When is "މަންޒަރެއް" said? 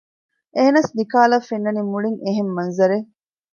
2.55-3.07